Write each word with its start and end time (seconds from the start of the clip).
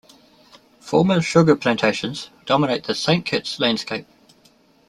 Former 0.79 1.21
sugar 1.21 1.55
plantations 1.55 2.31
dominate 2.47 2.85
the 2.85 2.95
Saint 2.95 3.23
Kitts 3.23 3.59
landscape. 3.59 4.07